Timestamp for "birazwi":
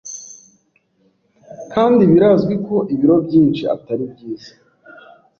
2.13-2.53